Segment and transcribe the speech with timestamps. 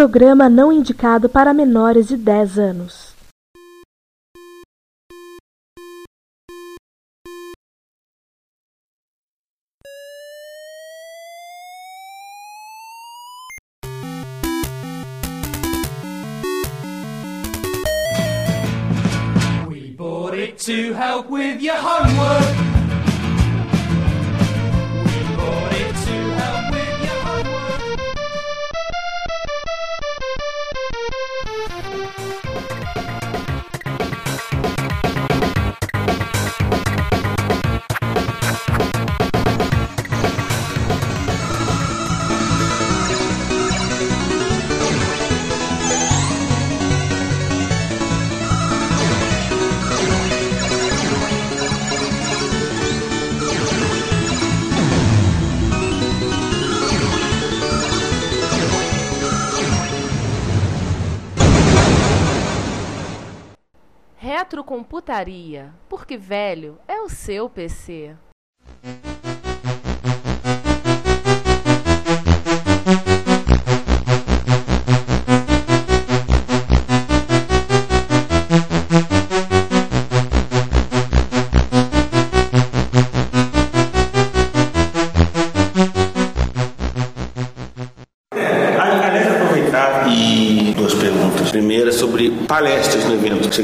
[0.00, 3.14] programa não indicado para menores de 10 anos.
[19.68, 22.49] We bought it to help with your homework.
[65.20, 68.16] Retrocomputaria, porque velho é o seu PC.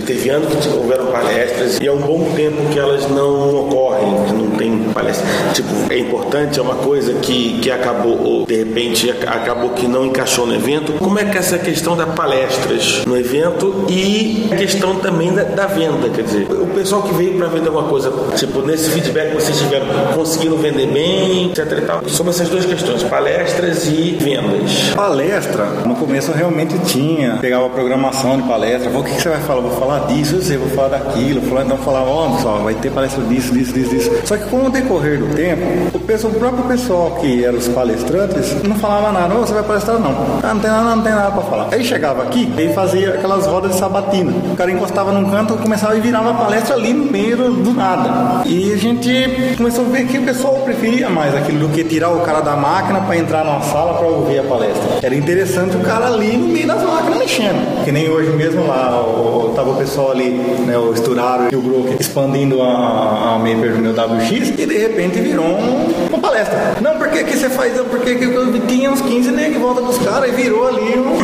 [0.02, 4.32] Teve anos que houveram palestras e há um bom tempo que elas não ocorrem, que
[4.32, 5.26] não tem palestra.
[5.52, 10.06] Tipo, é importante, é uma coisa que, que acabou, ou de repente acabou que não
[10.06, 10.92] encaixou no evento.
[10.94, 15.44] Como é que é essa questão das palestras no evento e a questão também da,
[15.44, 16.08] da venda?
[16.08, 20.58] Quer dizer, pessoal que veio para vender alguma coisa, tipo, nesse feedback vocês tiveram, conseguiram
[20.58, 22.06] vender bem, etc e tal.
[22.06, 24.90] Sobre essas duas questões, palestras e vendas.
[24.94, 29.30] Palestra, no começo eu realmente tinha, pegava a programação de palestra, o que, que você
[29.30, 29.62] vai falar?
[29.62, 32.90] Vou falar disso, eu sei, vou falar daquilo, falar, então falava, ó, pessoal, vai ter
[32.90, 34.10] palestra disso, disso, disso, disso.
[34.26, 35.62] Só que com o decorrer do tempo,
[35.96, 39.62] o, pessoal, o próprio pessoal que eram os palestrantes não falava nada, não, você vai
[39.62, 40.14] palestrar não.
[40.42, 41.68] Ah, não tem nada, não tem nada pra falar.
[41.72, 44.30] Aí chegava aqui e fazia aquelas rodas de sabatina.
[44.52, 47.74] O cara encostava num canto, começava e virava a palestra ali no meio do, do
[47.74, 48.42] nada.
[48.46, 52.10] E a gente começou a ver que o pessoal preferia mais aquilo do que tirar
[52.10, 54.98] o cara da máquina para entrar numa sala para ouvir a palestra.
[55.02, 57.84] Era interessante o cara ali no meio das máquinas mexendo.
[57.84, 61.60] Que nem hoje mesmo lá, o, tava o pessoal ali, né, o Esturaro e o
[61.60, 66.76] Brook expandindo a, a Maper no meu WX e de repente virou um, uma palestra.
[66.80, 67.72] Não, porque que você faz?
[67.82, 71.16] Porque que eu tinha uns 15 negros em volta dos caras e virou ali um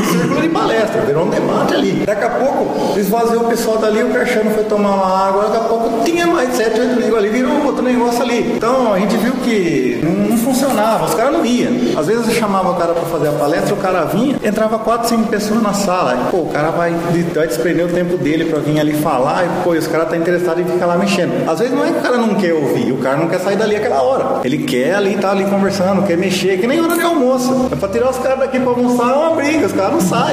[0.43, 1.93] de palestra, virou um debate ali.
[2.05, 5.69] Daqui a pouco esvaziou o pessoal dali, o Cachano foi tomar uma água, daqui a
[5.69, 8.53] pouco tinha mais 7, 8 negros ali, virou outro negócio ali.
[8.57, 11.99] Então a gente viu que não, funcionava, os caras não iam.
[11.99, 15.09] Às vezes eu chamava o cara para fazer a palestra, o cara vinha, entrava 4,
[15.09, 16.29] 5 pessoas na sala.
[16.31, 16.93] Pô, o cara vai,
[17.35, 20.61] vai desprender o tempo dele para vir ali falar, e pô, os caras tá interessado
[20.61, 21.49] em ficar lá mexendo.
[21.49, 23.57] Às vezes não é que o cara não quer ouvir, o cara não quer sair
[23.57, 24.41] dali aquela hora.
[24.45, 27.69] Ele quer ali tá ali conversando, quer mexer, que nem hora de almoço.
[27.71, 30.32] É pra tirar os caras daqui pra almoçar é uma briga, os caras não saem.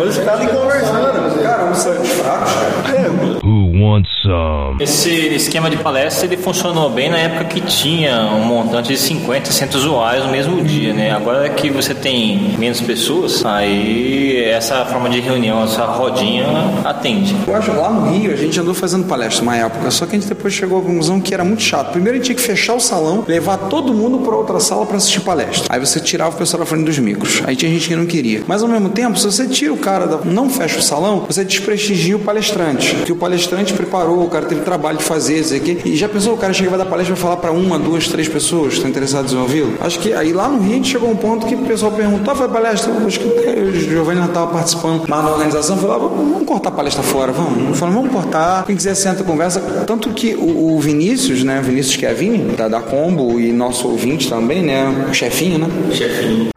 [0.00, 1.42] Eles ficam ali conversando.
[1.42, 2.96] Cara, almoçando de fracos, cara.
[2.98, 3.08] É,
[3.43, 3.43] Who
[3.82, 4.82] wants some?
[4.82, 9.50] Esse esquema de palestra ele funcionou bem na época que tinha um montante de 50,
[9.50, 11.10] 100 usuários no mesmo dia, né?
[11.10, 16.46] Agora que você tem menos pessoas, aí essa forma de reunião, essa rodinha
[16.84, 17.34] atende.
[17.46, 20.18] Eu acho lá no Rio a gente andou fazendo palestra uma época, só que a
[20.18, 21.92] gente depois chegou à conclusão que era muito chato.
[21.92, 24.96] Primeiro a gente tinha que fechar o salão, levar todo mundo para outra sala para
[24.96, 25.66] assistir palestra.
[25.68, 27.42] Aí você tirava o pessoal da frente dos micros.
[27.46, 28.42] Aí tinha gente que não queria.
[28.46, 30.18] Mas ao mesmo tempo, se você tira o cara, da...
[30.24, 32.94] não fecha o salão, você desprestigia o palestrante.
[33.04, 35.88] Que o palestrante preparou, o cara teve trabalho de fazer, dizer que.
[35.88, 38.28] E já pensou, o cara chega vai dar palestra vai falar para uma, duas, três
[38.28, 39.74] pessoas que estão interessadas em ouvi-lo?
[39.80, 42.32] Acho que aí lá no Rio a gente chegou um ponto que o pessoal perguntou,
[42.32, 42.92] ah, foi palestra?
[43.06, 46.72] Acho que o Giovanni não estava participando lá na organização, falou, ah, vamos cortar a
[46.72, 47.78] palestra fora, vamos.
[47.78, 49.60] Falou, vamos cortar, quem quiser senta, conversa.
[49.86, 54.62] Tanto que o, o Vinícius, né, Vinícius Kevin, da, da Combo, e nosso ouvinte também,
[54.62, 55.66] né, o chefinho, né?
[55.92, 56.48] Chefinho.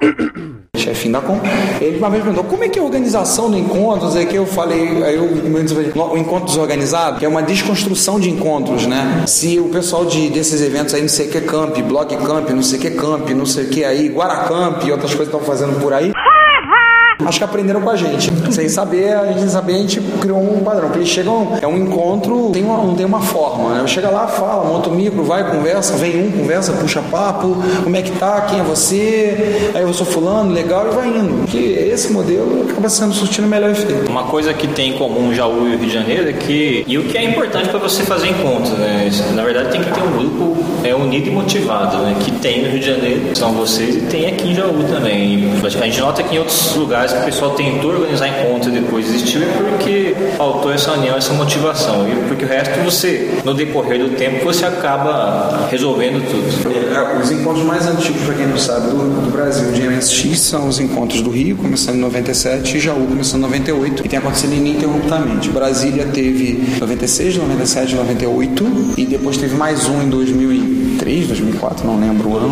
[0.77, 1.39] Chefinho da Com,
[1.81, 4.45] ele uma vez perguntou como é que é a organização do encontro, aí que eu
[4.45, 9.23] falei, aí eu, o encontro desorganizado, que é uma desconstrução de encontros, né?
[9.27, 12.63] Se o pessoal de, desses eventos aí, não sei o que camp, blog camp, não
[12.63, 15.79] sei o que camp, não sei o que aí, Guaracamp e outras coisas estão fazendo
[15.79, 16.11] por aí.
[17.25, 18.31] Acho que aprenderam com a gente.
[18.51, 20.87] Sem saber, a gente saber, a gente criou um padrão.
[20.87, 23.75] Porque eles chegam, é um encontro, tem uma, não tem uma forma.
[23.75, 23.87] Né?
[23.87, 28.01] Chega lá, fala, monta o micro, vai, conversa, vem um, conversa, puxa papo, como é
[28.01, 31.39] que tá, quem é você, aí eu sou fulano, legal, e vai indo.
[31.39, 34.09] Porque esse modelo acaba sendo surtindo melhor efeito.
[34.09, 37.03] Uma coisa que tem em comum Jaú e Rio de Janeiro é que, e o
[37.03, 39.09] que é importante para você fazer encontros, né?
[39.33, 42.15] Na verdade tem que ter um grupo é, unido e motivado, né?
[42.19, 45.51] Que tem no Rio de Janeiro, são vocês, e tem aqui em Jaú também.
[45.63, 49.05] A gente nota que em outros lugares que o pessoal tentou organizar encontros e depois
[49.05, 52.07] desistiu é porque faltou essa união, essa motivação.
[52.07, 56.73] E porque o resto você, no decorrer do tempo, você acaba resolvendo tudo.
[56.73, 60.67] É, Os encontros mais antigos, para quem não sabe, do, do Brasil de MSX são
[60.67, 64.53] os encontros do Rio, começando em 97, e Jaú, começando em 98, e tem acontecido
[64.53, 65.49] ininterruptamente.
[65.49, 70.07] Brasília teve 96, 97, 98, e depois teve mais um em
[70.97, 72.49] 2003, 2004, não lembro o ano.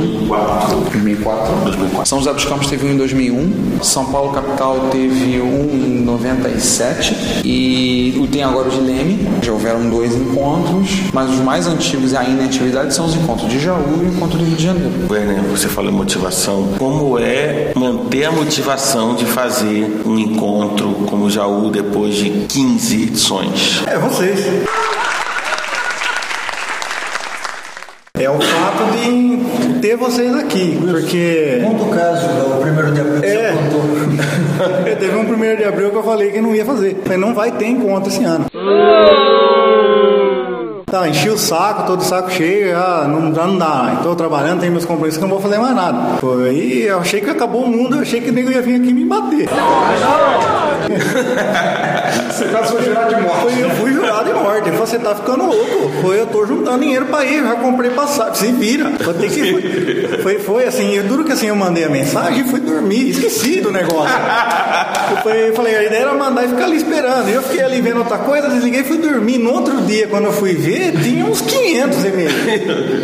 [0.89, 1.55] 2004.
[1.63, 2.05] 2004.
[2.05, 7.41] São José dos Campos teve um em 2001, São Paulo capital teve um em 97,
[7.43, 12.11] e o tem agora o de Leme, já houveram dois encontros, mas os mais antigos
[12.11, 14.63] e ainda em atividade são os encontros de Jaú e o encontro do Rio de
[14.63, 14.91] Janeiro.
[15.09, 16.69] Werner, você falou em motivação.
[16.77, 23.03] Como é manter a motivação de fazer um encontro como o Jaú depois de 15
[23.03, 23.83] edições?
[23.87, 24.45] É vocês.
[28.17, 31.61] É o fato de ter vocês aqui, porque.
[31.63, 33.51] Conta o caso do primeiro de abril que É.
[33.51, 34.95] você contou.
[34.99, 36.97] Teve um primeiro de abril que eu falei que não ia fazer.
[37.03, 38.45] Falei, não vai ter encontro esse ano.
[40.85, 43.95] Tá, enchi o saco, todo saco cheio, ah, não, já não dá.
[43.97, 46.17] Estou trabalhando, tenho meus compromissos que não vou fazer mais nada.
[46.21, 48.79] Foi, aí eu achei que acabou o mundo, eu achei que o nego ia vir
[48.79, 49.49] aqui me bater.
[52.29, 53.41] Você caso foi jurado de morte.
[53.41, 54.71] Foi, eu fui jurado de morte.
[54.71, 55.91] Você tá ficando louco.
[56.01, 58.35] Foi, eu tô juntando dinheiro pra ir, já comprei passagem.
[58.35, 58.91] Se vira.
[59.03, 62.41] Vou ter que foi, foi, foi assim, eu duro que assim eu mandei a mensagem
[62.41, 63.09] e fui dormir.
[63.09, 64.15] Esqueci do negócio.
[65.11, 67.29] Eu falei, eu falei, a ideia era mandar e ficar ali esperando.
[67.29, 69.37] E eu fiquei ali vendo outra coisa, desliguei e fui dormir.
[69.37, 72.33] No outro dia, quando eu fui ver, tinha uns 500 e-mails.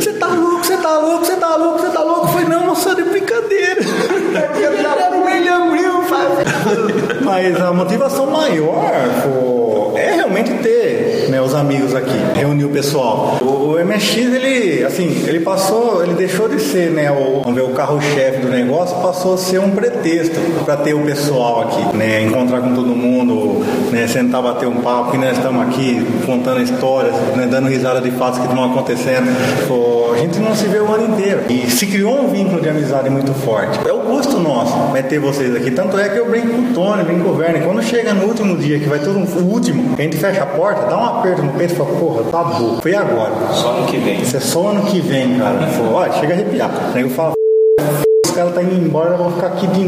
[0.04, 2.26] Você tá louco, você tá louco, você tá louco, você tá louco.
[2.26, 3.82] Eu falei, não, moça, de brincadeira.
[5.02, 6.10] Era o mês de abril, faz.
[7.24, 8.92] Mas a motivação maior
[9.24, 9.71] pô,
[10.02, 13.38] é realmente ter né, os amigos aqui, reunir o pessoal.
[13.42, 18.42] O, o MX, ele, assim, ele passou, ele deixou de ser, né, o, o carro-chefe
[18.42, 22.74] do negócio, passou a ser um pretexto para ter o pessoal aqui, né, encontrar com
[22.74, 27.68] todo mundo, né, sentar, bater um papo, que nós estamos aqui contando histórias, né, dando
[27.68, 29.28] risada de fatos que estão acontecendo.
[29.68, 31.44] Pô, a gente não se vê o ano inteiro.
[31.50, 33.80] E se criou um vínculo de amizade muito forte.
[33.88, 35.72] É o gosto nosso, vai ter vocês aqui.
[35.72, 37.64] Tanto é que eu brinco com o Tony, brinco com o Werner.
[37.64, 40.46] Quando chega no último dia, que vai todo um, o último, a gente fecha a
[40.46, 42.80] porta, dá um aperto no peito e fala, porra, tá bom.
[42.82, 43.32] Foi agora.
[43.54, 44.22] Só no que vem.
[44.22, 45.58] Isso é só ano que vem, cara.
[45.78, 46.72] Pô, Olha, chega a arrepiar.
[46.94, 47.34] Aí eu falo,
[48.26, 49.86] os caras tá indo embora, eu vou ficar aqui de.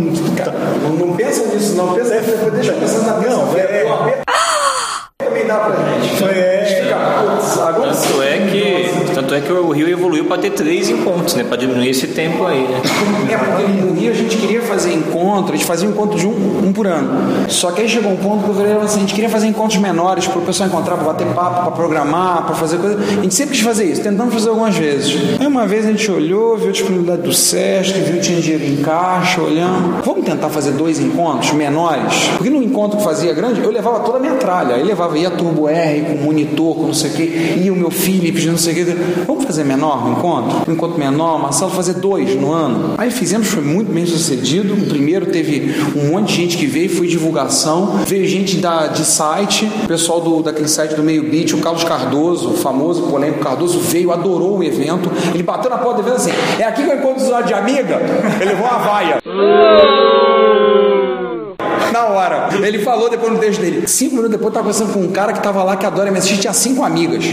[0.81, 1.93] Não, não pensa nisso, não.
[1.93, 2.09] Pensa,
[2.53, 4.21] deixa eu pensar na Não, é-
[5.17, 6.17] também dá pra gente.
[6.17, 9.02] Foi, é, agora Tanto é que,
[9.33, 11.43] tanto é que o Rio evoluiu para ter três encontros, né?
[11.43, 12.81] Para diminuir esse tempo aí, né?
[13.31, 16.27] É, porque no Rio a gente queria fazer encontro, a gente fazia um encontro de
[16.27, 17.49] um, um por ano.
[17.49, 19.79] Só que aí chegou um ponto que eu falei assim, a gente queria fazer encontros
[19.79, 22.99] menores para o pessoal encontrar, para bater papo, para programar, para fazer coisa.
[22.99, 25.39] A gente sempre quis fazer isso, tentamos fazer algumas vezes.
[25.39, 28.65] Aí uma vez a gente olhou, viu a disponibilidade do Sesc, viu que tinha dinheiro
[28.65, 30.03] em caixa, olhando.
[30.03, 32.29] Vamos tentar fazer dois encontros menores?
[32.37, 34.75] Porque no encontro que fazia grande, eu levava toda a minha tralha.
[34.75, 37.89] Aí levava, ia Turbo R, com monitor, com não sei o quê, ia o meu
[37.89, 39.22] Philips, não sei o quê.
[39.25, 40.69] Vamos fazer menor um encontro?
[40.69, 42.95] Um encontro menor, Marcelo, fazer dois no ano.
[42.97, 44.73] Aí fizemos, foi muito bem sucedido.
[44.73, 47.99] O primeiro teve um monte de gente que veio, foi divulgação.
[48.05, 51.83] Veio gente da, de site, o pessoal do, daquele site do Meio Beat, o Carlos
[51.83, 55.11] Cardoso, o famoso polêmico Cardoso, veio, adorou o evento.
[55.33, 58.01] Ele bateu na porta do evento assim: é aqui que eu encontro os de amiga?
[58.39, 60.32] Ele levou uma vaia.
[62.05, 62.49] Hora.
[62.61, 63.87] Ele falou depois no texto dele.
[63.87, 66.39] Cinco minutos depois, eu tava conversando com um cara que tava lá que adora MSX,
[66.39, 67.25] tinha cinco amigas.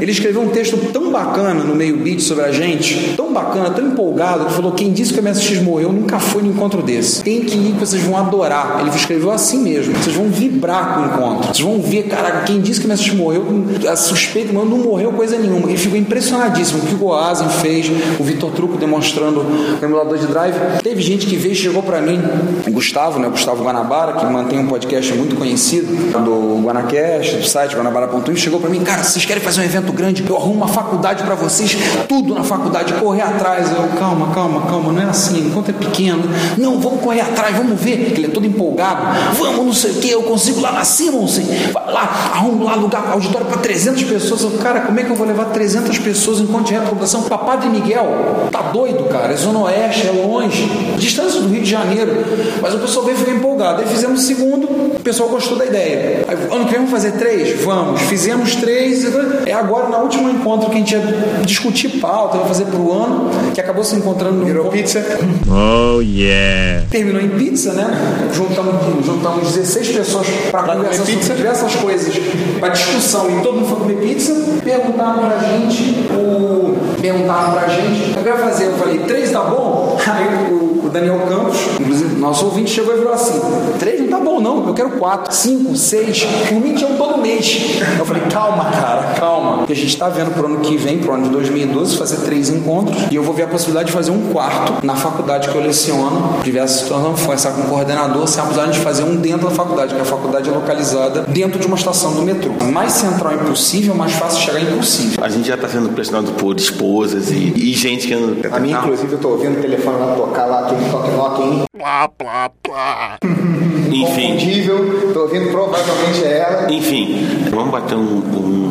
[0.00, 3.86] Ele escreveu um texto tão bacana no meio beat sobre a gente, tão bacana, tão
[3.86, 7.22] empolgado, que falou: quem disse que o MSX morreu nunca foi num encontro desse.
[7.22, 8.78] Tem que ir que vocês vão adorar.
[8.80, 9.94] Ele escreveu assim mesmo.
[9.94, 11.54] Vocês vão vibrar com o encontro.
[11.54, 13.44] Vocês vão ver, caraca, quem disse que o MSX morreu,
[13.90, 15.68] a suspeita, mas não morreu coisa nenhuma.
[15.68, 16.82] Ele ficou impressionadíssimo.
[16.82, 20.54] O que o Goazen fez, o Vitor Truco demonstrando o emulador de drive.
[20.82, 22.20] Teve gente que veio e chegou pra mim,
[22.66, 23.28] o Gustavo, né?
[23.28, 25.88] O Gustavo Guanabara, que mantém um podcast muito conhecido
[26.20, 30.24] do Guanacast, do site guanabara.com, chegou pra mim, cara, vocês querem fazer um evento grande?
[30.28, 31.76] Eu arrumo uma faculdade pra vocês,
[32.08, 33.70] tudo na faculdade, correr atrás.
[33.70, 36.24] Eu, calma, calma, calma, não é assim, enquanto é pequeno.
[36.56, 38.12] Não, vamos correr atrás, vamos ver.
[38.16, 39.02] Ele é todo empolgado.
[39.38, 41.44] Vamos, não sei o que, eu consigo lá na Simonsen.
[41.72, 44.42] Vai lá, arrumo lá lugar, auditório pra 300 pessoas.
[44.42, 47.38] Eu, cara, como é que eu vou levar 300 pessoas em encontro de repoblação pra
[47.38, 48.48] Padre Miguel?
[48.50, 49.32] Tá doido, cara?
[49.32, 50.64] É Zona Oeste, é longe.
[50.96, 52.12] Distância do Rio de Janeiro.
[52.60, 53.82] Mas o pessoal veio ficou empolgado.
[53.82, 56.24] Aí fizemos o segundo o pessoal gostou da ideia.
[56.26, 57.60] Aí, ano que vem vamos fazer três?
[57.62, 58.00] Vamos.
[58.02, 59.04] Fizemos três.
[59.46, 61.02] É agora, na última encontro que a gente ia
[61.44, 65.04] discutir pauta, ia fazer pro ano, que acabou se encontrando no Virou pizza.
[65.48, 66.84] Oh yeah.
[66.90, 67.86] Terminou em pizza, né?
[68.32, 72.14] Juntamos, juntamos 16 pessoas para conversar sobre diversas coisas,
[72.58, 74.34] para discussão, e todo mundo foi comer pizza.
[74.64, 76.77] Perguntaram pra gente, o...
[77.00, 79.98] perguntaram pra gente, eu quero fazer, eu falei, três tá bom?
[80.06, 83.40] Aí o, o Daniel Campos, inclusive, nosso ouvinte chegou e falou assim:
[83.78, 87.18] três não tá bom, não, eu quero quatro, cinco, seis, por mim tinha um todo
[87.18, 87.78] mês.
[87.98, 89.58] Eu falei, calma, cara, calma.
[89.58, 92.48] Porque a gente tá vendo pro ano que vem, pro ano de 2012, fazer três
[92.48, 95.62] encontros, e eu vou ver a possibilidade de fazer um quarto na faculdade que eu
[95.62, 99.48] leciono, diversas situações, conversar com o coordenador, se há a possibilidade de fazer um dentro
[99.48, 102.52] da faculdade, que a faculdade é localizada dentro de uma estação do metrô.
[102.72, 105.22] Mais central impossível, mais fácil chegar impossível.
[105.22, 106.54] A gente já está sendo pressionado por
[106.88, 108.36] esposas e, e gente que não.
[108.50, 111.67] A mim, inclusive, eu tô ouvindo o telefone lá tocar lá, aquele toque-toque, hein?
[111.78, 113.18] Plá, plá, plá.
[113.22, 114.04] Enfim.
[114.04, 116.72] Confundível, tô ouvindo provavelmente é ela.
[116.72, 118.18] Enfim, vamos bater um,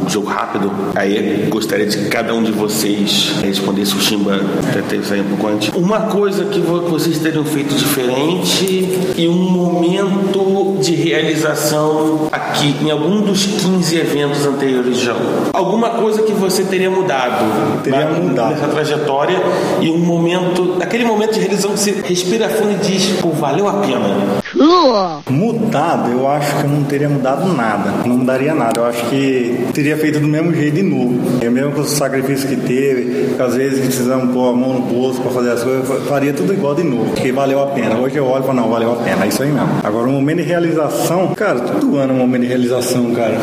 [0.04, 0.70] um jogo rápido.
[0.94, 4.40] Aí gostaria de que cada um de vocês respondesse o Chimba
[4.74, 5.74] tentei sair um pouco antes.
[5.74, 12.92] Uma coisa que vo- vocês teriam feito diferente e um momento de realização aqui em
[12.92, 15.16] algum dos 15 eventos anteriores já.
[15.54, 17.82] Alguma coisa que você teria mudado.
[17.84, 18.52] Teria na- mudado.
[18.52, 19.42] Nessa trajetória
[19.82, 23.68] e um momento, aquele momento de realização que você respira fundo e diz, pô, valeu
[23.68, 24.08] a pena.
[25.30, 27.92] Mudado, eu acho que eu não teria mudado nada.
[28.06, 28.80] Não mudaria nada.
[28.80, 31.20] Eu acho que teria feito do mesmo jeito de novo.
[31.42, 34.82] Eu mesmo com os sacrifícios que teve, que às vezes precisamos pôr a mão no
[34.82, 37.06] bolso para fazer as coisas, eu faria tudo igual de novo.
[37.12, 37.98] Porque valeu a pena.
[37.98, 39.25] Hoje eu olho e falo, não, valeu a pena.
[39.25, 39.70] É isso aí mesmo.
[39.84, 43.38] Agora, o momento de realização, cara, todo ano é um momento de realização, cara.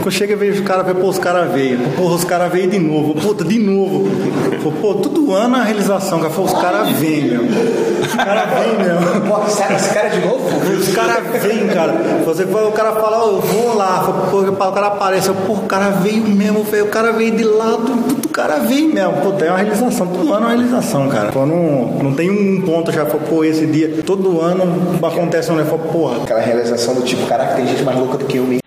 [0.00, 1.78] Quando chega e vejo os caras, pô, os caras veio.
[1.96, 3.14] Pô, os caras veio de novo.
[3.14, 4.08] Puta, de novo.
[4.80, 6.32] Pô, todo ano é a realização, cara.
[6.38, 7.42] Os caras vêm, meu.
[7.42, 9.20] Os caras vêm, meu.
[9.28, 10.48] Pô, esse cara- é de novo?
[10.78, 11.92] Os caras vêm, cara.
[12.24, 14.04] Você o cara fala, ó, eu vou lá.
[14.32, 16.60] O cara aparece, pô, o cara veio mesmo.
[16.60, 17.92] O cara veio de lado,
[18.24, 19.12] o cara vem mesmo.
[19.22, 20.06] Pô, tem uma realização.
[20.06, 21.30] Todo ano é uma realização, cara.
[21.32, 24.02] Pô, não, não tem um ponto já, pô, esse dia.
[24.04, 26.22] Todo ano acontece um negócio, porra.
[26.22, 28.60] Aquela realização do tipo, caraca, tem gente mais louca do que eu mesmo.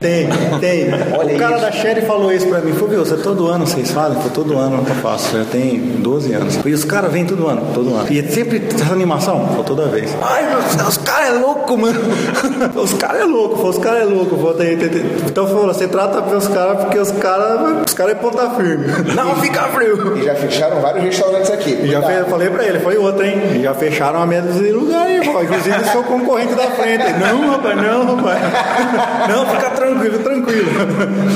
[0.00, 0.28] Tem,
[0.60, 0.88] tem.
[1.18, 1.64] Olha o cara isso.
[1.64, 2.72] da Sherry falou isso pra mim.
[2.72, 4.20] Falou, viu, você todo ano vocês fazem?
[4.22, 5.36] Foi todo ano que eu faço.
[5.36, 6.58] Já tem 12 anos.
[6.64, 8.06] E os caras vêm todo ano, todo ano.
[8.10, 9.48] E é sempre essa animação?
[9.56, 10.14] Foi toda vez.
[10.22, 12.00] Ai, meu Deus, os caras é louco, mano.
[12.80, 14.36] os caras é louco, pô, os caras é louco.
[14.36, 15.02] Pô, tem, tem, tem.
[15.26, 17.82] Então falou, você trata bem os caras porque os caras.
[17.88, 18.86] Os caras é ponta firme.
[19.16, 20.16] Não fica frio.
[20.18, 21.70] E já fecharam vários restaurantes aqui.
[21.70, 23.40] E já fe- falei pra ele, falei outra, hein?
[23.56, 25.42] E já fecharam a meia dúzia de lugar aí, pô.
[25.42, 27.04] Inclusive seu concorrente da frente.
[27.18, 28.38] Não, rapaz, não, rapaz.
[29.28, 30.68] Não, fica tranquilo, tranquilo.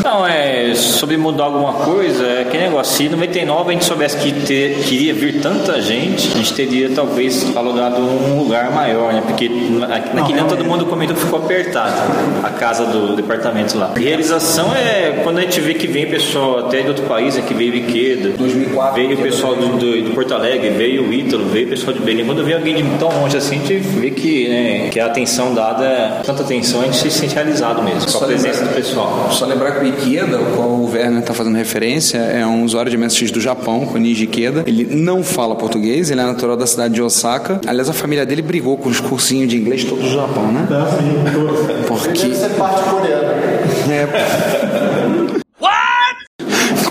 [0.04, 2.96] Não, é sobre mudar alguma coisa, é que negócio.
[2.96, 6.90] Se em 99 a gente soubesse que ter, queria vir tanta gente, a gente teria
[6.90, 9.22] talvez alugado um lugar maior, né?
[9.26, 11.94] Porque na- naquele ano todo mundo comentou que ficou apertado
[12.42, 13.92] a casa do departamento lá.
[13.96, 17.42] Realização é quando a gente vê que vem pessoal até de outro país, né?
[17.46, 21.46] Que veio Iqueda, 2004, veio o pessoal do, do, do Porto Alegre, veio o Ítalo,
[21.46, 22.24] veio o pessoal de Belém.
[22.24, 25.54] Quando vem alguém de tão longe assim, a gente vê que, né, que a atenção
[25.54, 28.74] dada, tanta atenção, a gente se sente realizado mesmo, com Só a presença lembrar- do
[28.76, 29.28] pessoal.
[29.32, 32.90] Só lembrar que o Ikeda, ao qual o Werner está fazendo referência, é um usuário
[32.90, 34.64] de MSX do Japão, com Niji Ikeda.
[34.66, 37.60] Ele não fala português, ele é natural da cidade de Osaka.
[37.66, 40.66] Aliás, a família dele brigou com os cursinhos de inglês todos do Japão, né?
[41.86, 43.32] Porque Deve ser parte coreana.
[43.90, 45.41] é.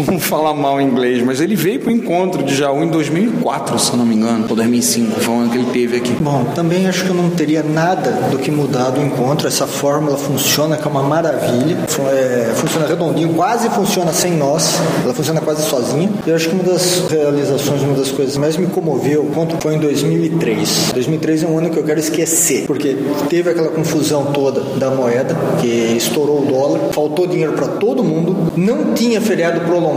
[0.05, 4.05] Como falar mal inglês, mas ele veio pro encontro de Jaú em 2004, se não
[4.05, 6.12] me engano, ou 2005, foi o ano que ele teve aqui.
[6.20, 9.48] Bom, também acho que eu não teria nada do que mudar do encontro.
[9.48, 11.77] Essa fórmula funciona, que é uma maravilha.
[12.12, 14.79] É, funciona redondinho, quase funciona sem nós.
[15.03, 16.10] Ela funciona quase sozinha.
[16.25, 19.75] Eu acho que uma das realizações, uma das coisas mais me comoveu, o encontro foi
[19.75, 20.91] em 2003.
[20.93, 22.98] 2003 é um ano que eu quero esquecer, porque
[23.29, 25.67] teve aquela confusão toda da moeda, que
[25.98, 29.90] estourou o dólar, faltou dinheiro para todo mundo, não tinha feriado prolongado.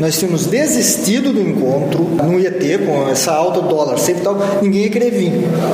[0.00, 4.36] Nós tínhamos desistido do encontro, não ia ter com essa alta do dólar, sempre tal,
[4.62, 5.32] ninguém ia querer vir.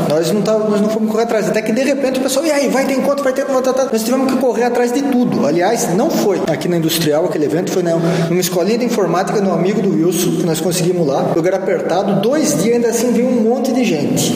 [0.09, 2.51] Nós não, tava, nós não fomos correr atrás, até que de repente o pessoal, e
[2.51, 3.89] aí, vai ter encontro, vai ter tá, tá.
[3.91, 5.47] nós tivemos que correr atrás de tudo.
[5.47, 7.97] Aliás, não foi aqui na Industrial, aquele evento foi na,
[8.29, 12.63] numa escolinha de informática no amigo do Wilson, que nós conseguimos lá, lugar apertado, dois
[12.63, 14.33] dias ainda assim veio um monte de gente.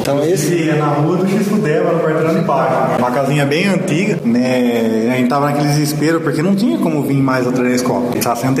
[0.00, 2.98] Então esse é na rua do X Deva, no quarteirão de baixo.
[2.98, 5.10] Uma casinha bem antiga, né?
[5.12, 8.16] A gente tava naquele desespero porque não tinha como vir mais outra vez Copa.
[8.16, 8.54] Estava sendo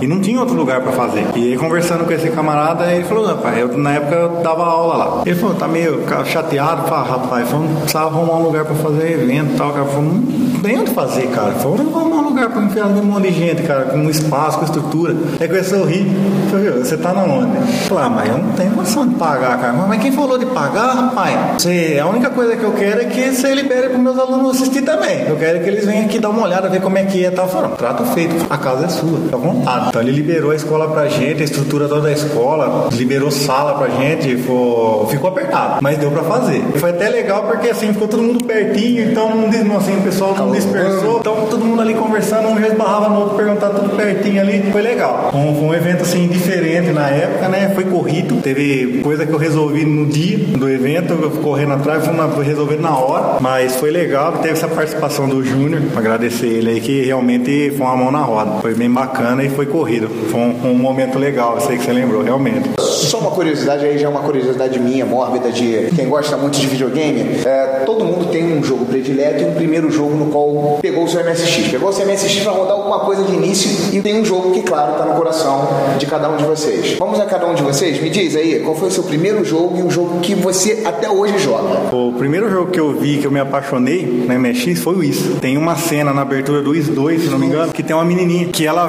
[0.00, 1.26] E não tinha outro lugar pra fazer.
[1.34, 4.96] E aí, conversando com esse camarada, ele falou, rapaz, eu, na época eu dava aula
[4.96, 5.22] lá.
[5.24, 9.54] Ele falou, tá meio chateado, fala, rapaz, falou, precisava arrumar um lugar pra fazer evento
[9.54, 9.72] e tal.
[9.72, 11.52] Cara falou, não tem onde fazer, cara.
[11.52, 14.58] Falou, vamos arrumar um lugar pra enfiar um monte de gente, cara, com um espaço,
[14.58, 15.16] com estrutura.
[15.40, 16.06] Aí começou a rir.
[16.50, 17.56] Falei, você tá na onde?
[17.88, 19.72] Falei, ah, mas eu não tenho condição de pagar, cara.
[19.72, 21.62] Mas quem falou de pagar, rapaz?
[21.62, 24.82] Você, a única coisa que eu quero é que você libere para meus alunos assistir
[24.82, 25.26] também.
[25.26, 27.30] Eu quero que eles venham aqui dar uma olhada, ver como é que é.
[27.30, 27.48] Tal.
[27.48, 29.88] Falaram, trato feito, a casa é sua, à vontade.
[29.88, 33.88] Então ele liberou a escola pra gente, a estrutura toda da escola, liberou sala pra
[33.88, 36.62] gente, ficou, ficou apertado, mas deu pra fazer.
[36.76, 40.50] Foi até legal porque assim, ficou todo mundo pertinho, então não, assim, o pessoal não
[40.50, 44.70] dispersou, então todo mundo ali conversando, um já esbarrava no outro, perguntava tudo pertinho ali,
[44.72, 45.30] foi legal.
[45.34, 47.70] Um, foi um evento assim diferente na época, né?
[47.74, 52.14] Foi corrido, teve coisa que eu resolvi no dia do evento, eu correndo atrás, foi,
[52.14, 56.70] uma, foi resolvido na hora, mas foi legal, teve essa participação do Júnior, agradecer ele
[56.70, 59.09] aí que realmente foi uma mão na roda, foi bem bacana
[59.44, 60.08] e foi corrido.
[60.30, 62.70] Foi um, um momento legal, eu sei que você lembrou, realmente.
[62.78, 66.66] Só uma curiosidade aí, já é uma curiosidade minha, mórbida, de quem gosta muito de
[66.66, 67.40] videogame.
[67.44, 71.08] É, todo mundo tem um jogo predileto e um primeiro jogo no qual pegou o
[71.08, 71.68] seu MSX.
[71.68, 74.62] Pegou o seu MSX para rodar alguma coisa de início e tem um jogo que,
[74.62, 76.96] claro, tá no coração de cada um de vocês.
[76.98, 78.00] Vamos a cada um de vocês?
[78.00, 81.10] Me diz aí, qual foi o seu primeiro jogo e o jogo que você até
[81.10, 81.94] hoje joga?
[81.94, 85.20] O primeiro jogo que eu vi, que eu me apaixonei na MSX foi o Is.
[85.40, 88.04] Tem uma cena na abertura do Is 2, se não me engano, que tem uma
[88.04, 88.86] menininha que ela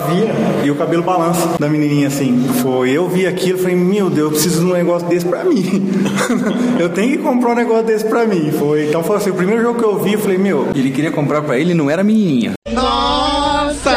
[0.63, 2.48] e o cabelo balança da menininha assim.
[2.62, 5.44] Foi, eu vi aquilo e falei, meu Deus, eu preciso de um negócio desse pra
[5.44, 5.89] mim.
[6.80, 8.51] eu tenho que comprar um negócio desse pra mim.
[8.51, 10.68] Foi, então foi assim, o primeiro jogo que eu vi, eu falei, meu.
[10.75, 12.51] Ele queria comprar pra ele, não era menininha.
[12.72, 13.91] Nossa!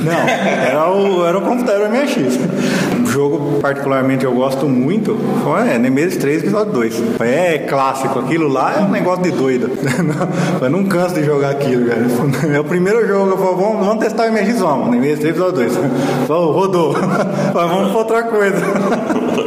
[0.00, 2.38] Não, era o, era o computador MSX.
[3.18, 7.02] Jogo particularmente eu gosto muito foi é, Nemesis 3 episódio 2.
[7.18, 9.72] É clássico, aquilo lá é um negócio de doido.
[10.62, 12.06] Eu não canso de jogar aquilo, cara.
[12.54, 14.90] É o primeiro jogo, eu falo, vamos, vamos testar o vamos.
[14.90, 15.72] Nemesis 3 episódio 2.
[16.28, 16.92] Falou, rodou.
[16.92, 18.56] Mas vamos pra outra coisa.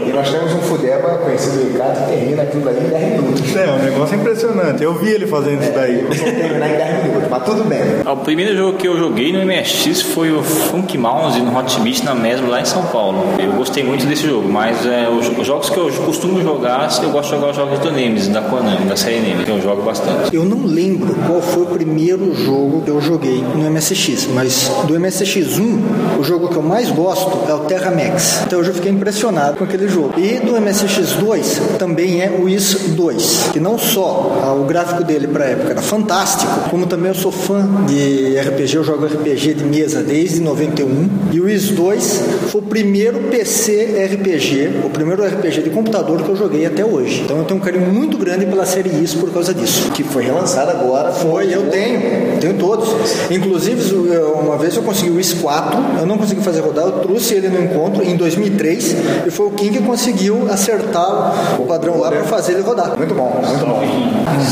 [0.05, 3.55] E nós temos um Fudeba conhecido Ricardo que termina aquilo dali em 10 minutos.
[3.55, 4.83] É, um negócio impressionante.
[4.83, 6.05] Eu vi ele fazendo isso daí.
[6.09, 7.81] Terminar em 10 minutos, mas tudo bem.
[8.05, 12.03] O primeiro jogo que eu joguei no MSX foi o Funk Mouse no Hot Beat
[12.03, 13.23] na Mesmo lá em São Paulo.
[13.39, 17.11] Eu gostei muito desse jogo, mas é, os, os jogos que eu costumo jogar, eu
[17.11, 19.83] gosto de jogar os jogos do Nemesis, da Konami, da série Nemesis, que eu jogo
[19.83, 20.35] bastante.
[20.35, 24.95] Eu não lembro qual foi o primeiro jogo que eu joguei no MSX, mas do
[24.95, 25.79] MSX1,
[26.19, 28.41] o jogo que eu mais gosto é o Terra Max.
[28.47, 30.13] Então eu já fiquei impressionado com aquele jogo.
[30.17, 35.27] E do MSX2 também é o IS 2, que não só ah, o gráfico dele
[35.27, 39.63] para época era fantástico, como também eu sou fã de RPG, eu jogo RPG de
[39.63, 41.09] mesa desde 91.
[41.31, 46.29] E o IS 2 foi o primeiro PC RPG, o primeiro RPG de computador que
[46.29, 47.21] eu joguei até hoje.
[47.21, 49.91] Então eu tenho um carinho muito grande pela série IS por causa disso.
[49.91, 51.11] Que foi relançado agora.
[51.11, 52.89] Foi, eu tenho, tenho todos.
[53.29, 53.95] Inclusive,
[54.41, 57.49] uma vez eu consegui o IS 4, eu não consegui fazer rodar, eu trouxe ele
[57.49, 58.95] no encontro em 2003
[59.27, 62.97] e foi o Kim que conseguiu acertar o padrão lá para fazer ele rodar.
[62.97, 63.81] Muito bom, muito bom.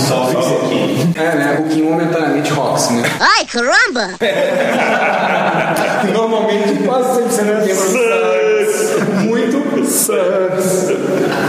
[0.07, 1.13] Só, só um pouquinho.
[1.15, 1.63] É, né?
[1.65, 3.03] O Kim momentaneamente rocks, né?
[3.19, 4.09] Ai, caramba!
[6.13, 8.18] Normalmente quase sempre você não lembra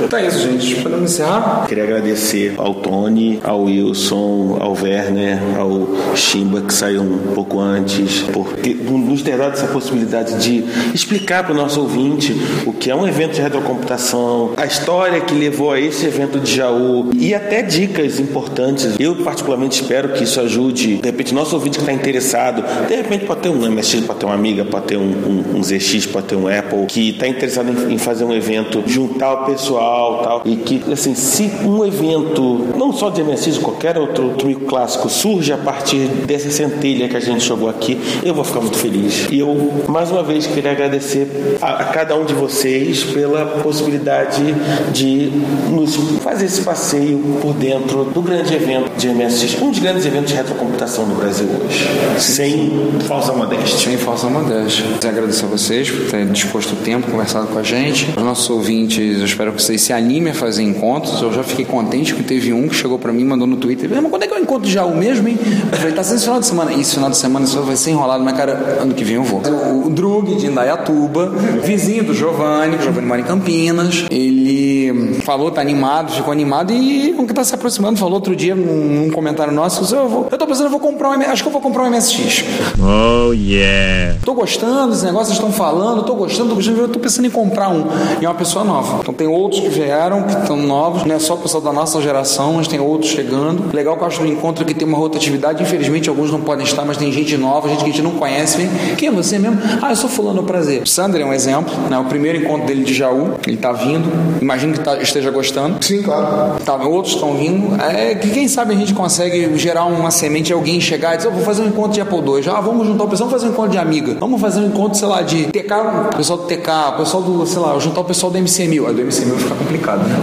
[0.05, 0.83] Então é isso, gente.
[0.83, 1.67] Podemos encerrar?
[1.69, 8.23] Queria agradecer ao Tony, ao Wilson, ao Werner, ao Chimba, que saiu um pouco antes,
[8.23, 8.59] por
[8.99, 13.07] nos ter dado essa possibilidade de explicar para o nosso ouvinte o que é um
[13.07, 18.19] evento de retrocomputação, a história que levou a esse evento de Jaú e até dicas
[18.19, 18.97] importantes.
[18.99, 23.25] Eu, particularmente, espero que isso ajude, de repente, nosso ouvinte que está interessado, de repente,
[23.25, 26.29] pode ter um MSX, pode ter uma Amiga, pode ter um, um, um ZX, pode
[26.29, 28.50] ter um Apple, que está interessado em, em fazer um evento,
[28.87, 30.43] juntar o pessoal tal.
[30.45, 35.53] E que, assim, se um evento, não só de MSX, qualquer outro, micro clássico, surge
[35.53, 39.29] a partir dessa centelha que a gente jogou aqui, eu vou ficar muito feliz.
[39.31, 44.55] E eu, mais uma vez, queria agradecer a, a cada um de vocês pela possibilidade
[44.93, 45.31] de
[45.71, 50.31] nos fazer esse passeio por dentro do grande evento de MSX, um dos grandes eventos
[50.31, 51.87] de retrocomputação no Brasil hoje.
[52.19, 52.71] Sem
[53.07, 53.91] falsa modéstia.
[53.91, 54.85] Sem falsa modéstia.
[55.09, 58.07] Agradecer a vocês por terem disposto o tempo, conversado com a gente.
[58.31, 61.21] Nossos ouvintes, eu espero que vocês se animem a fazer encontros.
[61.21, 63.91] Eu já fiquei contente que teve um que chegou pra mim mandou no Twitter.
[63.91, 65.37] Mas quando é que eu encontro de Jaú mesmo, hein?
[65.71, 66.73] Eu falei, tá sendo esse final de semana.
[66.73, 69.41] Esse final de semana isso vai ser enrolado, mas cara, ano que vem eu vou.
[69.41, 71.29] O, o Drug de Indaiatuba,
[71.63, 74.05] vizinho do Giovanni, o Giovanni mora em Campinas.
[74.11, 78.55] Ele falou, tá animado, ficou animado e como que tá se aproximando, falou outro dia
[78.55, 81.49] num, num comentário nosso, eu, vou, eu tô pensando, eu vou comprar um acho que
[81.49, 82.45] eu vou comprar um MSX.
[82.79, 84.17] Oh yeah.
[84.25, 87.69] Tô gostando, esses negócios estão falando, tô gostando, tô gostando, eu tô pensando em comprar
[87.69, 87.85] um.
[88.21, 88.99] E é uma pessoa nova.
[89.01, 92.01] Então tem outros que vieram, que estão novos, não é só o pessoal da nossa
[92.03, 93.75] geração, mas tem outros chegando.
[93.75, 96.85] Legal que eu acho no encontro que tem uma rotatividade, infelizmente alguns não podem estar,
[96.85, 98.59] mas tem gente nova, gente que a gente não conhece.
[98.59, 99.59] Vem, quem é você mesmo?
[99.81, 100.83] Ah, eu sou fulano, prazer.
[100.83, 101.99] O Sander é um exemplo, né?
[101.99, 104.11] O primeiro encontro dele de Jaú, ele tá vindo,
[104.43, 105.83] imagino que tá- esteja gostando.
[105.83, 106.61] Sim, claro.
[106.65, 107.81] Tá, outros estão vindo.
[107.81, 111.33] É que quem sabe a gente consegue gerar uma semente, alguém chegar e dizer, eu
[111.33, 112.51] vou fazer um encontro de Apple II.
[112.51, 114.17] Ah, vamos juntar o pessoal, vamos fazer um encontro de amiga.
[114.21, 115.73] Vamos fazer um encontro, sei lá, de TK,
[116.13, 118.89] o pessoal do TK, o pessoal do, sei lá, juntar o pessoal do MC1000.
[118.89, 120.17] Aí do MC1000 fica complicado, né?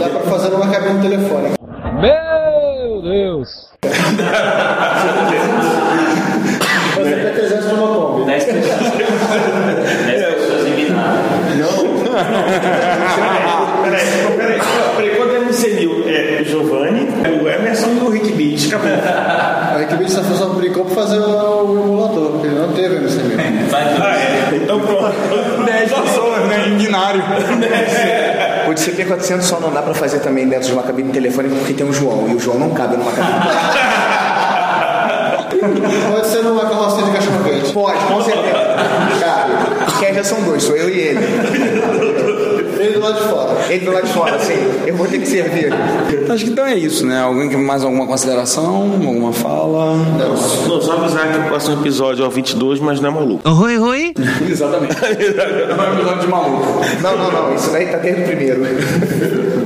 [0.00, 1.56] Dá pra fazer numa cabine telefônica.
[2.00, 3.68] Meu Deus!
[6.94, 8.26] Fazer até 300 numa Kombi.
[8.26, 8.78] 10 pessoas.
[10.06, 10.70] 10 pessoas em
[13.82, 14.60] Peraí, peraí,
[14.96, 17.08] peraí, quando é MC1000 é o Giovanni,
[17.42, 18.66] o Emerson e o Rick Beat.
[18.68, 18.90] Acabou.
[18.90, 23.40] A Wikipedia só só publicou pra fazer o emulador, porque ele não teve MC1000.
[23.72, 24.56] Ah, é.
[24.56, 25.14] Então pronto.
[25.64, 26.68] 10 pessoas, né?
[26.68, 27.22] Em binário.
[28.68, 31.74] O de CP400 só não dá pra fazer também dentro de uma cabine telefônica porque
[31.74, 33.40] tem o João, e o João não cabe numa cabine.
[36.10, 37.72] Pode ser numa carrocinha de cachorro quente.
[37.72, 38.58] Pode, com certeza.
[39.20, 39.52] Cabe.
[39.98, 41.20] Quem já são dois, sou eu e ele.
[42.80, 43.56] Ele do lado de fora.
[43.68, 44.54] Ele do lado de fora, sim.
[44.86, 45.70] Eu vou ter que servir.
[46.30, 47.20] Acho que então é isso, né?
[47.20, 49.96] Alguém que mais alguma consideração, alguma fala?
[49.96, 53.48] Não, só avisar que o próximo episódio é o 22, mas não é maluco.
[53.48, 54.14] Oi, oi!
[54.50, 54.96] Exatamente.
[54.96, 56.80] Não é um episódio de maluco.
[57.02, 57.54] Não, não, não.
[57.54, 58.60] Isso daí tá desde o primeiro.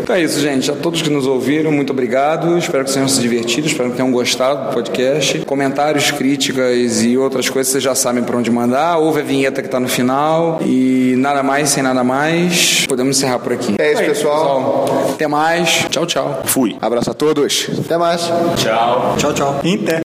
[0.05, 0.71] Então é isso, gente.
[0.71, 2.59] A todos que nos ouviram, muito obrigado.
[2.59, 5.39] Espero que tenham se divertido, espero que tenham gostado do podcast.
[5.47, 8.99] Comentários, críticas e outras coisas, vocês já sabem para onde mandar.
[8.99, 10.61] Ouve a vinheta que tá no final.
[10.63, 12.85] E nada mais, sem nada mais.
[12.87, 13.77] Podemos encerrar por aqui.
[13.79, 15.09] É isso, pessoal.
[15.15, 15.87] Até mais.
[15.89, 16.43] Tchau, tchau.
[16.45, 16.77] Fui.
[16.83, 17.71] Abraço a todos.
[17.83, 18.31] Até mais.
[18.59, 19.15] Tchau.
[19.17, 19.61] Tchau, tchau.
[19.65, 20.05] Inter.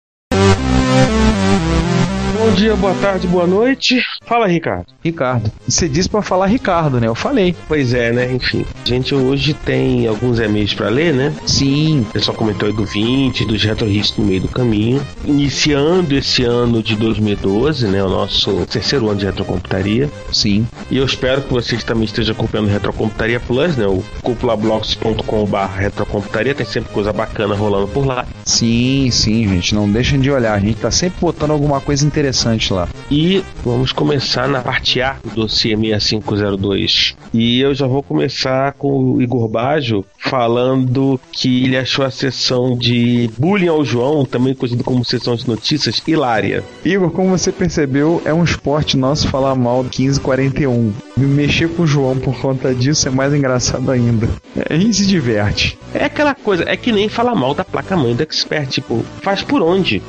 [2.55, 4.01] Bom dia, boa tarde, boa noite.
[4.25, 4.87] Fala, Ricardo.
[5.03, 5.51] Ricardo.
[5.67, 7.09] Você disse pra falar Ricardo, né?
[7.09, 7.53] Eu falei.
[7.67, 8.33] Pois é, né?
[8.33, 8.65] Enfim.
[8.85, 11.35] A gente hoje tem alguns e-mails pra ler, né?
[11.45, 12.03] Sim.
[12.03, 15.05] O pessoal comentou aí do 20, dos retro hits no meio do caminho.
[15.25, 18.05] Iniciando esse ano de 2012, né?
[18.05, 20.09] O nosso terceiro ano de retrocomputaria.
[20.33, 20.65] Sim.
[20.89, 23.89] E eu espero que vocês também estejam acompanhando Retrocomputaria Plus, né?
[23.89, 26.55] O cupulablogs.com.br retrocomputaria.
[26.55, 28.25] Tem sempre coisa bacana rolando por lá.
[28.45, 29.75] Sim, sim, gente.
[29.75, 30.55] Não deixem de olhar.
[30.55, 32.89] A gente tá sempre botando alguma coisa interessante lá.
[33.11, 37.17] E vamos começar na parte A do dossiê 6502.
[37.33, 42.77] E eu já vou começar com o Igor Bajo falando que ele achou a sessão
[42.77, 46.65] de bullying ao João, também conhecido como sessão de notícias, hilária.
[46.85, 50.93] Igor, como você percebeu, é um esporte nosso falar mal do 1541.
[51.17, 54.29] Me mexer com o João por conta disso é mais engraçado ainda.
[54.69, 55.79] A gente se diverte.
[55.93, 59.63] É aquela coisa, é que nem falar mal da placa-mãe do Expert, tipo, faz por
[59.63, 60.03] onde?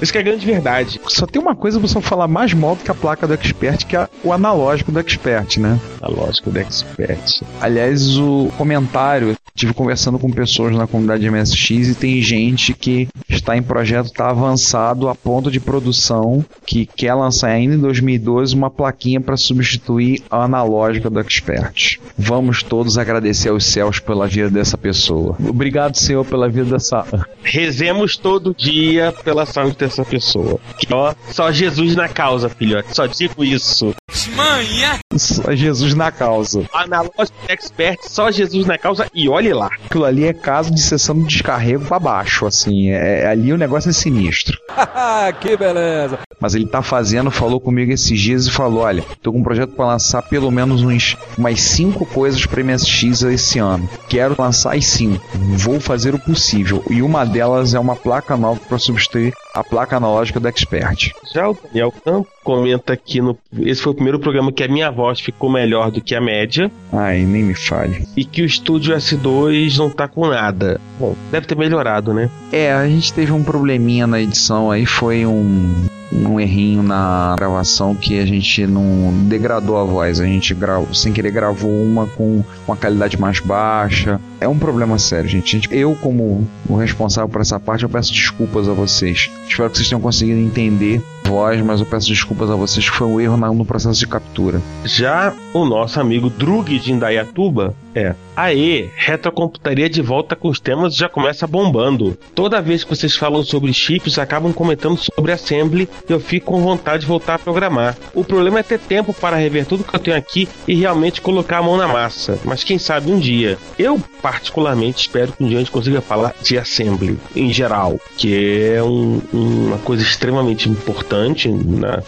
[0.00, 1.00] Isso que é a grande verdade.
[1.08, 3.86] Só tem uma coisa pra você falar mais mal do que a placa do Expert,
[3.86, 5.78] que é o analógico do Expert, né?
[6.00, 7.42] Analógico do Expert.
[7.60, 13.56] Aliás, o comentário, tive conversando com pessoas na comunidade MSX e tem gente que está
[13.56, 18.70] em projeto, está avançado a ponto de produção, que quer lançar ainda em 2012 uma
[18.70, 21.98] plaquinha para substituir a analógica do Expert.
[22.16, 25.36] Vamos todos agradecer aos céus pela vida dessa pessoa.
[25.46, 27.04] Obrigado, Senhor, pela vida dessa.
[27.42, 30.58] Rezemos todo dia pela saúde dessa pessoa.
[30.78, 32.94] Que, ó, só Jesus na causa, filhote.
[32.94, 33.94] Só digo isso.
[34.34, 34.98] Manha!
[35.16, 36.64] Só Jesus na causa.
[36.72, 39.70] Analógico expert, só Jesus na causa e olhe lá.
[39.86, 42.90] Aquilo ali é caso de sessão de descarrego pra baixo, assim.
[42.90, 44.58] É, ali o negócio é sinistro.
[45.40, 46.18] que beleza!
[46.40, 49.74] Mas ele tá fazendo, falou comigo esses dias e falou: olha, tô com um projeto
[49.74, 53.88] para lançar pelo menos uns umas cinco coisas pra MSX esse ano.
[54.08, 55.24] Quero lançar as cinco.
[55.56, 56.82] Vou fazer o possível.
[56.90, 61.12] E uma delas é uma placa nova para substituir a placa analógica do Expert.
[61.32, 64.90] Já o Daniel Campo comenta que no, esse foi o primeiro programa que a minha
[64.90, 66.70] voz ficou melhor do que a média.
[66.92, 68.06] Ai, nem me fale.
[68.16, 70.80] E que o estúdio S2 não tá com nada.
[70.98, 72.30] Bom, deve ter melhorado, né?
[72.50, 77.94] É, a gente teve um probleminha na edição aí, foi um, um errinho na gravação
[77.94, 80.20] que a gente não degradou a voz.
[80.20, 84.20] A gente gravou, sem querer gravou uma com uma qualidade mais baixa.
[84.42, 85.68] É um problema sério, gente.
[85.70, 89.30] Eu, como o responsável por essa parte, eu peço desculpas a vocês.
[89.48, 93.06] Espero que vocês tenham conseguido entender voz, mas eu peço desculpas a vocês que foi
[93.06, 94.60] um erro no processo de captura.
[94.84, 98.14] Já o nosso amigo Drug de Indaiatuba é.
[98.34, 102.16] Aê, retrocomputaria de volta com os temas já começa bombando.
[102.34, 106.62] Toda vez que vocês falam sobre chips, acabam comentando sobre assembly e eu fico com
[106.62, 107.96] vontade de voltar a programar.
[108.14, 111.58] O problema é ter tempo para rever tudo que eu tenho aqui e realmente colocar
[111.58, 112.38] a mão na massa.
[112.44, 113.58] Mas quem sabe um dia.
[113.78, 114.00] Eu,
[114.32, 118.34] particularmente espero que um dia a gente consiga falar de Assembly em geral, que
[118.74, 122.02] é um- uma coisa extremamente importante na,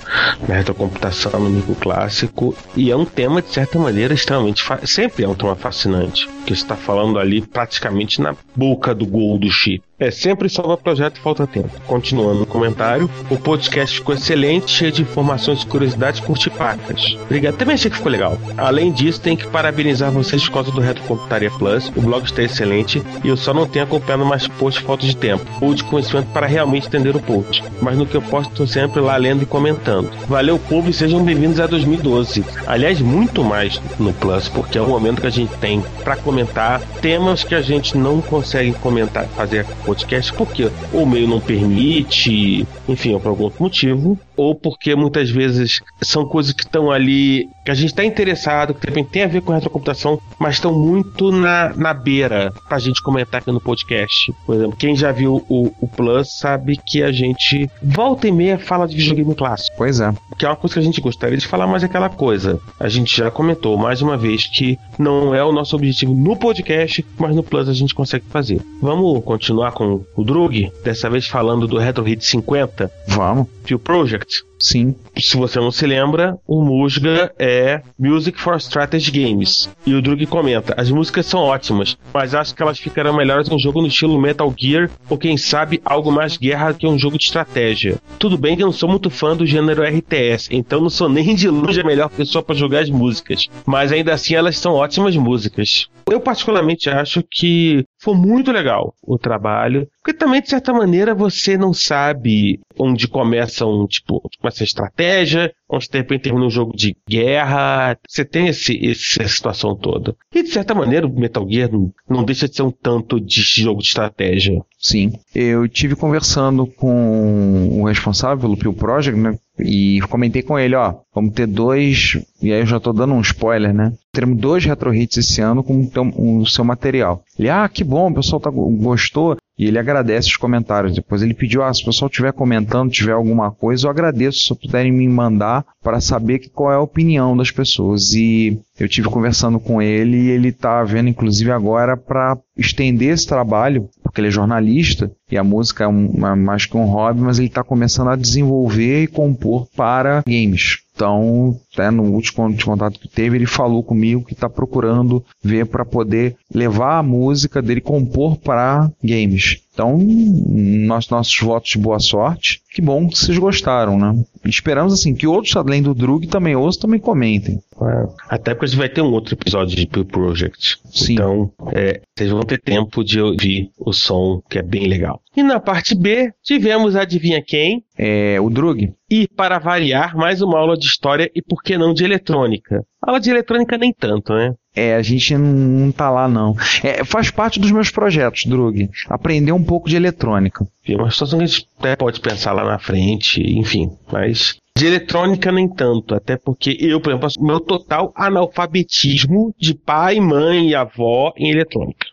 [0.48, 4.64] na retrocomputação, no microclássico, e é um tema, de certa maneira, extremamente.
[4.84, 9.50] sempre é um tema fascinante, que está falando ali praticamente na boca do gol do
[9.50, 9.82] chip.
[10.04, 11.70] É sempre salva projeto e falta tempo.
[11.86, 17.16] Continuando no comentário, o podcast ficou excelente, cheio de informações, curiosidades, curtipacas.
[17.22, 17.56] Obrigado.
[17.56, 18.36] Também achei que ficou legal.
[18.58, 21.90] Além disso, tem que parabenizar vocês por causa do Retrocomputaria Plus.
[21.96, 25.42] O blog está excelente e eu só não tenho acompanhado mais posts falta de tempo
[25.62, 27.64] ou de conhecimento para realmente entender o post.
[27.80, 30.10] Mas no que eu posto, estou sempre lá lendo e comentando.
[30.28, 32.44] Valeu, povo, e sejam bem-vindos a 2012.
[32.66, 36.82] Aliás, muito mais no Plus, porque é o momento que a gente tem para comentar
[37.00, 43.18] temas que a gente não consegue comentar, fazer podcast, porque o meio não permite, enfim,
[43.18, 47.74] por algum outro motivo, ou porque muitas vezes são coisas que estão ali, que a
[47.74, 51.72] gente está interessado, que de repente tem a ver com retrocomputação, mas estão muito na,
[51.76, 54.32] na beira pra gente comentar aqui no podcast.
[54.46, 58.58] Por exemplo, quem já viu o, o Plus sabe que a gente volta e meia
[58.58, 59.76] fala de videogame clássico.
[59.76, 60.12] Pois é.
[60.38, 62.60] Que é uma coisa que a gente gostaria de falar, mas é aquela coisa.
[62.78, 67.04] A gente já comentou mais uma vez que não é o nosso objetivo no podcast,
[67.18, 68.60] mas no Plus a gente consegue fazer.
[68.80, 72.90] Vamos continuar com o Drug, dessa vez falando do Retro Hit 50.
[73.08, 73.46] Vamos.
[73.64, 74.23] Pio Project.
[74.58, 74.94] Sim.
[75.18, 79.68] Se você não se lembra, o Musga é Music for Strategy Games.
[79.84, 83.54] E o Drug comenta: as músicas são ótimas, mas acho que elas ficarão melhores em
[83.54, 87.18] um jogo no estilo Metal Gear ou quem sabe algo mais guerra que um jogo
[87.18, 88.00] de estratégia.
[88.18, 91.34] Tudo bem que eu não sou muito fã do gênero RTS, então não sou nem
[91.34, 95.14] de longe a melhor pessoa para jogar as músicas, mas ainda assim elas são ótimas
[95.16, 95.88] músicas.
[96.10, 101.56] Eu particularmente acho que foi muito legal o trabalho, porque também de certa maneira você
[101.56, 106.76] não sabe onde começa um tipo, começa a estratégia, onde de repente termina um jogo
[106.76, 110.14] de guerra, você tem esse, essa situação toda.
[110.34, 111.70] E de certa maneira o Metal Gear
[112.06, 114.60] não deixa de ser um tanto de jogo de estratégia.
[114.84, 115.14] Sim.
[115.34, 119.38] Eu tive conversando com o responsável pelo Pio Project, né?
[119.58, 123.20] E comentei com ele, ó, vamos ter dois, e aí eu já tô dando um
[123.22, 123.94] spoiler, né?
[124.12, 127.24] Teremos dois retro hits esse ano com o seu material.
[127.38, 129.38] Ele, ah, que bom, o pessoal tá, gostou.
[129.56, 130.94] E ele agradece os comentários.
[130.94, 134.54] Depois ele pediu, ah, se o pessoal estiver comentando, tiver alguma coisa, eu agradeço se
[134.54, 138.12] puderem me mandar para saber qual é a opinião das pessoas.
[138.12, 143.26] E eu tive conversando com ele e ele tá vendo, inclusive agora, para estender esse
[143.26, 147.20] trabalho, porque ele é jornalista e a música é, um- é mais que um hobby,
[147.20, 150.78] mas ele está começando a desenvolver e compor para games.
[150.94, 155.66] Então, até no último último contato que teve, ele falou comigo que está procurando ver
[155.66, 159.58] para poder levar a música dele compor para games.
[159.74, 162.62] Então, nós, nossos votos de boa sorte.
[162.72, 164.24] Que bom que vocês gostaram, né?
[164.44, 167.58] Esperamos assim que outros, além do Drug, também ouçam, também comentem.
[167.82, 170.78] É, Até porque a gente vai ter um outro episódio de Pio Project.
[171.10, 175.20] Então, é, vocês vão ter tempo de ouvir o som, que é bem legal.
[175.36, 177.82] E na parte B, tivemos Adivinha Quem?
[177.98, 178.92] É, o Drug.
[179.10, 182.84] E, para variar, mais uma aula de história e, por que não, de eletrônica.
[183.02, 184.54] Aula de eletrônica nem tanto, né?
[184.74, 186.56] É, a gente não, tá lá não.
[186.82, 188.90] É, faz parte dos meus projetos, Drug.
[189.08, 190.66] Aprender um pouco de eletrônica.
[190.86, 193.90] É uma situação que a gente até pode pensar lá na frente, enfim.
[194.10, 200.18] Mas de eletrônica nem tanto, até porque eu, por exemplo, meu total analfabetismo de pai,
[200.18, 202.06] mãe e avó em eletrônica.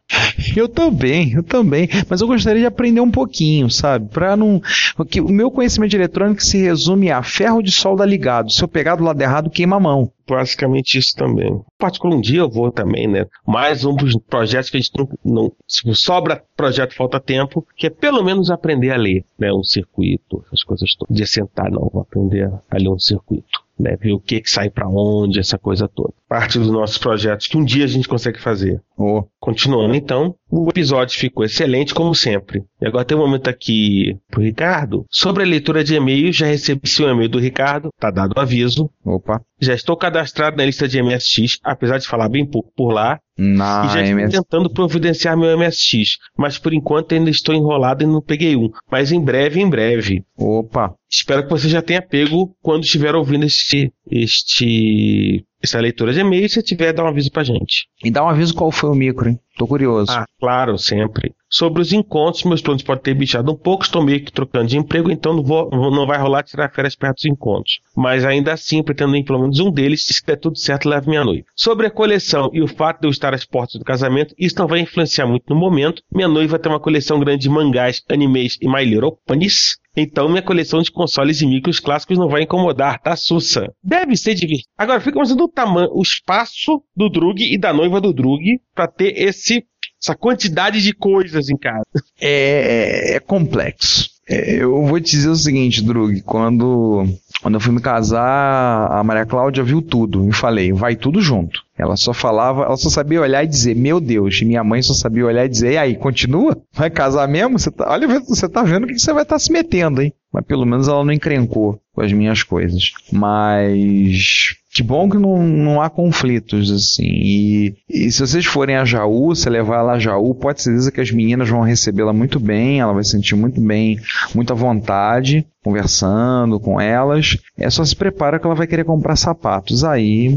[0.56, 1.88] Eu também, eu também.
[2.10, 4.10] Mas eu gostaria de aprender um pouquinho, sabe?
[4.10, 4.62] Pra não.
[4.95, 8.52] Porque o meu conhecimento de eletrônica se resume a ferro de solda ligado.
[8.52, 10.12] Se eu pegar do lado errado, queima a mão.
[10.28, 11.62] Basicamente isso também.
[11.78, 13.26] Particular um dia eu vou também, né?
[13.45, 17.88] Mais um dos projetos que a gente não, não se sobra projeto falta tempo, que
[17.88, 19.52] é pelo menos aprender a ler, né?
[19.52, 21.15] Um circuito, essas coisas todas.
[21.15, 23.59] De sentar não, vou aprender a ler um circuito.
[23.81, 26.13] Né, ver o que, que sai para onde, essa coisa toda.
[26.29, 28.79] Parte dos nossos projetos que um dia a gente consegue fazer.
[28.95, 29.23] Oh.
[29.39, 32.63] Continuando então, o episódio ficou excelente como sempre.
[32.79, 35.05] E agora tem um momento aqui pro Ricardo.
[35.09, 38.89] Sobre a leitura de e-mails, já recebi seu e-mail do Ricardo, tá dado o aviso.
[39.03, 39.41] Opa.
[39.59, 43.19] Já estou cadastrado na lista de MSX, apesar de falar bem pouco por lá.
[43.37, 44.31] Na e já estou MS...
[44.31, 48.69] tentando providenciar meu MSX, mas por enquanto ainda estou enrolado e não peguei um.
[48.91, 50.23] Mas em breve, em breve.
[50.37, 50.93] Opa.
[51.09, 56.49] Espero que você já tenha pego quando estiver ouvindo este, este, essa leitura de e-mail.
[56.49, 57.88] Se tiver, dá um aviso pra gente.
[58.03, 59.39] E dá um aviso qual foi o micro, hein?
[59.57, 60.12] Tô curioso.
[60.12, 61.34] Ah, claro, sempre.
[61.49, 64.77] Sobre os encontros, meus planos podem ter bichado um pouco, estou meio que trocando de
[64.77, 67.81] emprego, então não, vou, não vai rolar tirar férias perto dos encontros.
[67.95, 71.25] Mas ainda assim, pretendo ir pelo menos um deles, se der tudo certo, leve minha
[71.25, 71.45] noiva.
[71.53, 74.67] Sobre a coleção e o fato de eu estar às portas do casamento, isso não
[74.67, 76.01] vai influenciar muito no momento.
[76.12, 79.80] Minha noiva tem uma coleção grande de mangás, animes e My Little Ponies.
[79.95, 83.71] Então minha coleção de consoles e micros clássicos não vai incomodar, tá, Sussa?
[83.84, 84.69] Deve ser divertido.
[84.77, 88.88] Agora, fica imaginando o tamanho, o espaço do Drug e da noiva do Drug para
[88.88, 89.65] ter esse
[90.01, 91.86] essa quantidade de coisas em casa.
[92.19, 94.10] É, é complexo.
[94.27, 97.06] É, eu vou te dizer o seguinte, Drug, quando,
[97.41, 101.62] quando eu fui me casar, a Maria Cláudia viu tudo e falei, vai tudo junto.
[101.81, 105.25] Ela só falava, ela só sabia olhar e dizer, meu Deus, minha mãe só sabia
[105.25, 106.55] olhar e dizer, e aí, continua?
[106.71, 107.57] Vai casar mesmo?
[107.57, 110.13] Você tá, olha, você tá vendo que você vai estar se metendo, hein?
[110.31, 112.91] Mas pelo menos ela não encrencou com as minhas coisas.
[113.11, 117.03] Mas que bom que não, não há conflitos, assim.
[117.03, 121.01] E, e se vocês forem a Jaú, se levar ela a Jaú, pode ser que
[121.01, 123.99] as meninas vão recebê-la muito bem, ela vai se sentir muito bem,
[124.34, 127.38] muita vontade, conversando com elas.
[127.57, 129.84] É só se prepara que ela vai querer comprar sapatos.
[129.84, 130.34] Aí,